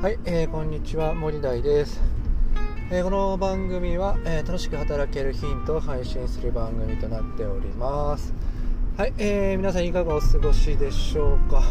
[0.00, 2.00] はい、えー、こんにちは森大です、
[2.90, 8.32] えー、この番組は、えー、楽しく働けるヒントを配信する番組となっております。
[8.96, 11.62] はい、えー、皆さんいかがお過ごしでしょうか？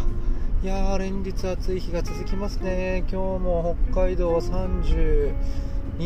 [0.61, 3.00] いやー連日暑い日が続きますね。
[3.11, 5.34] 今日も北海道は32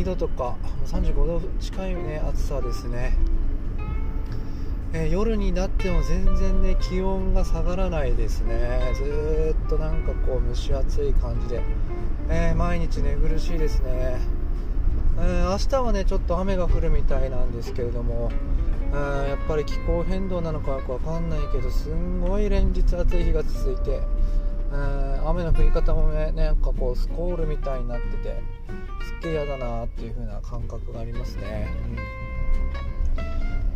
[0.05, 0.55] 度とか
[0.85, 3.17] 35度近いね暑さですね。
[4.95, 8.93] えー、夜になっても全然ね気温が下がらないですね。
[8.95, 11.61] ずっとなんかこう蒸し暑い感じで、
[12.29, 14.19] えー、毎日寝苦しいですね、
[15.19, 18.31] えー、明日はねちょっと雨が降るみたいなんですけれども、
[18.93, 23.99] えやっぱり気候変動なのかよくわかんないけどすんごい連日暑い日が続いて、
[24.71, 28.41] え雨の降り方もねなんかこうスコールみたいになってて
[29.03, 32.22] すっげえ嫌だなっていう風な感覚がありますね、うん。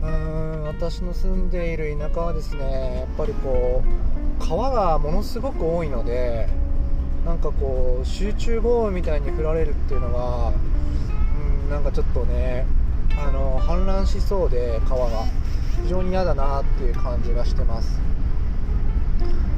[0.01, 3.83] うん私の住んでいる田舎はですねやっぱりこ
[4.41, 6.47] う川がものすごく多いので
[7.25, 10.53] なんかこう集中豪雨みたいに降られるっていうのが、
[11.63, 12.65] うん、なんかちょっとね
[13.17, 15.25] あの氾濫しそうで川が。
[15.83, 17.99] 非常に嫌だなっていう感じがしてます。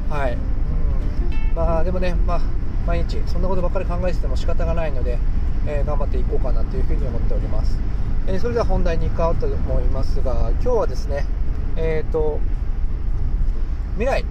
[0.10, 2.42] はい、うん、まあでもね、まあ、
[2.86, 5.18] 毎日そんなことばっかり考えてても仕方がないので、
[5.66, 7.78] えー、頑張っていこうかなというふうに思っております。
[8.28, 11.26] えー、それでは本題に行こうと思いますが今日はですね
[11.76, 12.40] えっ、ー、と
[13.94, 14.24] 未来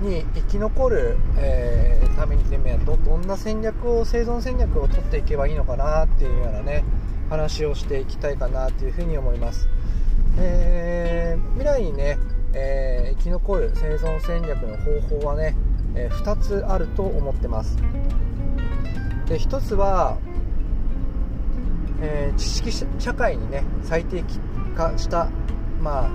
[0.00, 6.84] に生き残る、えー、ためにねどどんな戦略を生存戦略を取っていけばいいのかなっていうようなね
[7.30, 9.68] 話をしていきたいかなというふうに思います、
[10.38, 12.18] えー、未来にね、
[12.52, 15.54] えー、生き残る生存戦略の方法はね、
[15.94, 17.76] え2つあると思ってます。
[19.26, 20.16] で1つは
[22.00, 24.38] えー、知識社会にね最適
[24.76, 25.28] 化した、
[25.80, 26.10] まあ、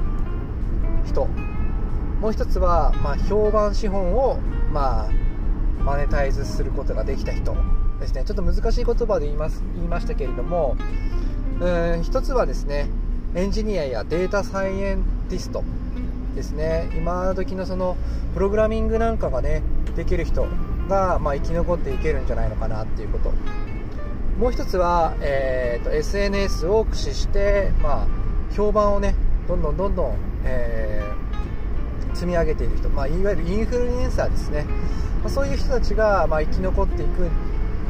[1.05, 1.27] 人。
[2.21, 4.39] もう一つは、まあ、評判資本を、
[4.71, 7.53] まあ、マネタイズすることができた人
[7.99, 8.23] ですね。
[8.23, 10.77] ちょっと難しい言葉で言います言いましたけれども
[11.59, 12.89] うん一つはですね
[13.35, 15.63] エンジニアやデータサイエンティスト
[16.35, 16.89] ですね。
[16.95, 17.97] 今時のその
[18.33, 19.61] プログラミングなんかがね
[19.97, 20.47] できる人
[20.87, 23.33] が、まあ、生き残っていけるんじゃないのかなっていうこと。
[24.37, 28.07] もう一つは、えーと、SNS を駆使して、まあ、
[28.55, 29.15] 評判をね
[29.47, 34.65] どんどんどんどん、えー、積み上げている人、まあ、いわゆるインフルエンサーですね、
[35.21, 37.31] まあ、そういう人たちが、まあ、生き残っていくん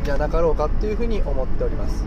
[0.03, 2.03] じゃなかろうかというふうに思っております。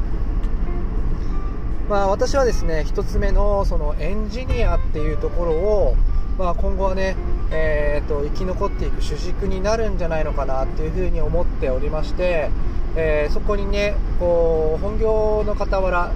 [1.89, 5.97] まあ、私はですね1つ目のそのエンジニアっていうところを、
[6.39, 7.17] まあ、今後はね、
[7.51, 12.51] えーと生き残っていく主軸になるんじゃないのかなっていうふうに思っておりまして、
[12.95, 16.13] えー、そこにねこう本業の傍ら、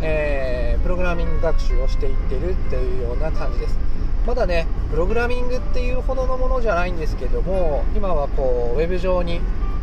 [0.00, 3.78] えー、プログラミング学習をしていってるっていうような感じです。
[4.26, 9.40] まだねプログラミングっていうほどのものじゃないんですけども今はこうウェブ上に、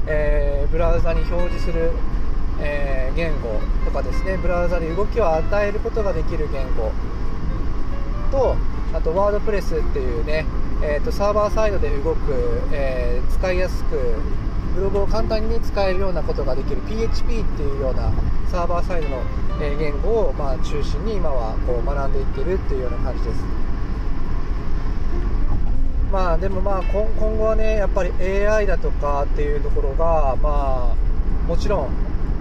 [0.07, 1.91] えー、ブラウザに表示する、
[2.59, 6.91] え言語とかですねブラウザで動きを与えることができる言語
[8.31, 8.55] と
[8.93, 10.45] あとワードプレスっていうね、
[10.81, 12.33] えーと、サーバーサイドで動く、
[12.71, 13.97] え使いやすく
[14.75, 18.11] ブログを簡単に使えるようなことができる PHP っていうような
[18.49, 19.21] サーバーサイドの
[19.61, 23.43] え言語をまあ中心に今はこう学んでいってるっていうような感じです。
[26.11, 31.89] まあでもまあ今後はねやっぱり AI だとかっていうところがまあもちろん、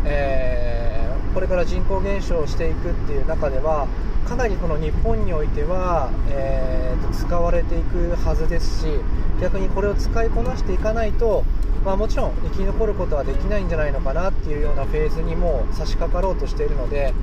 [0.04, 3.86] えー、これから人口減少していくっていう中では
[4.28, 8.86] かなりこの日本においては、えー、と使われていくはずですし
[9.41, 11.44] 逆にこれを使いこなしていかないと
[11.84, 17.14] まあ、もちろん生き残ることはできないんじゃないのかなっていうようなフェーズにも差し掛かろうとしているので、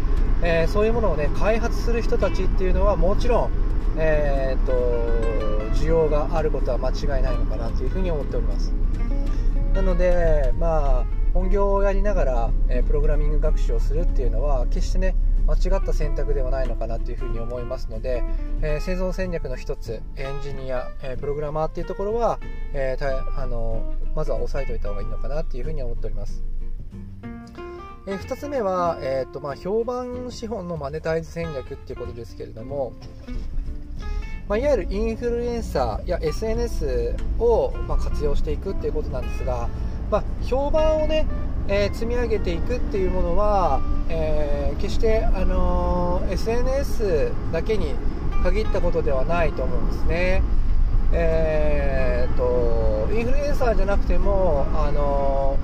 [0.41, 3.51] えー、そういうものを、ね、開発する人たちっていうのはもちろん、
[3.97, 4.73] えーと、
[5.75, 8.73] 需要があることは間違いないのかなというふうに思っております。
[9.75, 15.15] なので、まあ、本業をやりながら、えー、プログラミング学習をするっていうのは決してね
[15.47, 18.21] 間違った選択ではないのかなというふうに思いますので、
[18.61, 22.39] えー、生存戦略の一つエンジニア、えー、プログラマーっていうところは、
[22.73, 26.43] えー、あのまずは押さえておいた方がいいのかなっていうふうに思っております。
[28.07, 32.93] えー、2つ目は、えーとまあ、評判資本のマネタイズ戦略っていうことですけれども、
[34.47, 39.69] まあ、いわゆるインフルエンサーや SNS を、まあ、活用していくっていうことなんですが、
[40.09, 41.27] まあ、評判をね、
[41.69, 47.93] えー、積み上げていくっていうものは、えー、決して、あのー、SNS だけに
[48.43, 50.43] 限ったことではないと思うんですね。
[51.11, 55.57] えーと、インフルエンサーじゃなくても、あの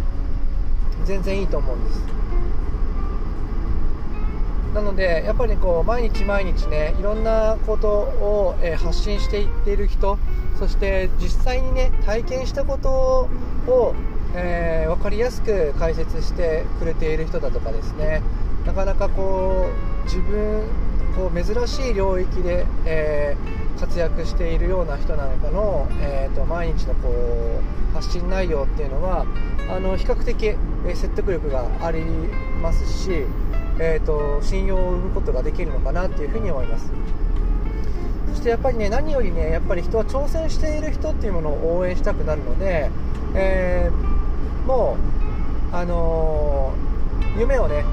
[1.05, 2.01] 全然いいと思うんです。
[4.73, 10.17] なので、やっぱりこう毎日毎日ね、いろんなことを、え発信していっている人、
[10.57, 13.29] そして実際にね、体験したこと
[13.67, 13.93] を
[14.35, 18.21] えー、分かりやすく解説してくれている人だとかですね。
[18.65, 20.63] なかなかこう自分
[21.15, 29.25] こう珍しい領域で、えー、活躍しているような人なんかの、えーと、毎日のこう発信内容っていうのは
[29.69, 32.03] あの比較的、えー、説得力があり
[32.61, 33.25] ますし、
[33.79, 36.91] えーと、信用を生むことができるのかなっていうふうに思います。
[38.29, 42.89] そしてやっぱりね何よりねやっぱり人は挑戦している人っていうものを応援したくなるので、
[43.35, 44.12] えー、
[44.65, 44.97] も
[45.71, 47.83] うあのー、夢をね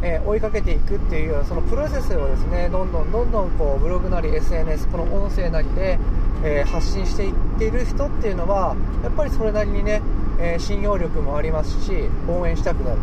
[0.00, 5.98] えー、追いかけていくっていうそのプロセスをですねどんどんどんどんこうブログなり SNS この音声なりで、
[6.44, 10.00] えー、発信していっている人っていうのはやっぱりそれなりにね、
[10.38, 11.92] え、信用力もありますし
[12.28, 12.98] 応援したくなる。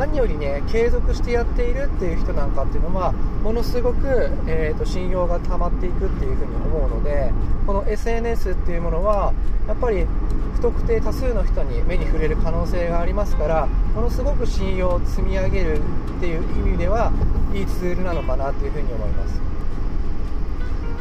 [0.00, 7.30] 何よりね継続してやっているっていう人なんかっていうのはものすごく、えーと、信用が溜まっていくっていうふうに思うので
[7.66, 9.34] この SNS っていうものは
[9.68, 10.06] やっぱり
[10.54, 15.80] 不特定多数の人に目に触れる可能性がありますからものすごく信用を積み上げる
[16.16, 17.12] っていう意味では
[17.52, 19.49] いいツールなのかなっていうふうに思います。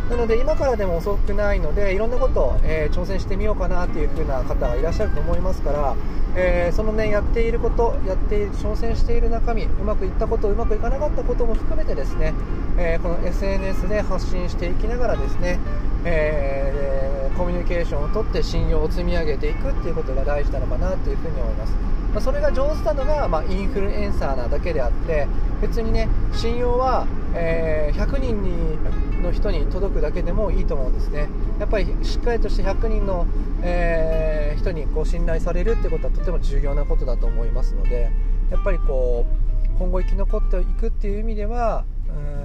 [0.09, 5.95] なので今からでも遅くないのでいろんなことを、えー、挑戦してみようかなという風な方がいらっしゃると思いますから
[6.35, 12.33] えー、そのねやっていることやって挑戦している中身うまくいったことうまくいかなかったことも含めてですね、
[12.77, 15.59] えー、この SNS で発信していきながらですね、
[16.05, 21.73] えー、コミュニケーションをとって信用を積み上げていくっていうことが大事なのかなというふうに思います、
[22.13, 25.27] まあ、それが上手なのが、まあ、インフルエンサーなだけであって
[25.61, 28.77] 別にね信用は、えー、100人に
[29.19, 31.27] の人に届くだけでもいいと思うんですね
[31.59, 33.25] やっぱりしっかりとして100人の、
[33.61, 38.11] えー、人にこう信頼されるってことはとても重要なことだと思いますので
[38.51, 42.39] やっぱりこう今後生き残っていくっていう意味ではうん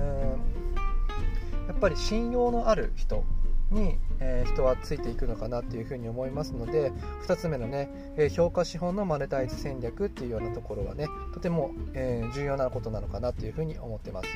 [1.69, 3.25] やっぱり信用のある人
[3.70, 6.93] に、えー、人はついていくのかなっていうふうに思いますので
[7.27, 14.29] 2つ目のね、え、評価資本のマネタイズ戦略っていうようなところはねとても、えー、重要なことなのかなというふうに思ってます。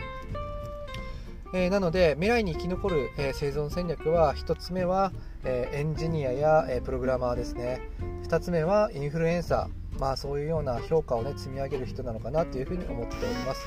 [1.55, 5.13] えー、なので未来に生き残る、えー、生存戦略は1つ目は、
[5.45, 7.81] えー、エンジニアや、えプログラマーですね。
[8.25, 9.99] 2つ目はインフルエンサー。
[9.99, 13.65] まあそういうような評価をね積み上げる人なのかなというふうに思っております。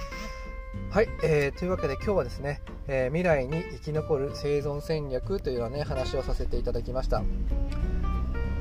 [0.92, 7.24] はい、えー、というわけで今日はですね、え未来に生き残る生存戦略というようなね話をさせていただきました。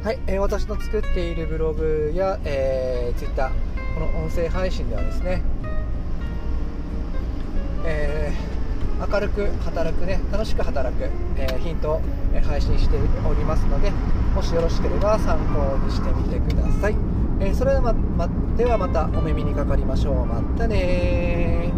[0.02, 3.50] はい、え私の作っているブログや、えー、Twitter
[3.94, 5.42] この音声配信ではですね、
[7.84, 8.59] えー
[9.08, 12.00] 明るく働くね楽しく働く、えー、ヒントを、
[12.44, 13.90] 配信しておりますので
[14.34, 16.94] もしよろしければ参考にしてみてください、
[17.40, 20.26] えー、それではまではまたお耳にかかりましょう。
[20.26, 21.69] またね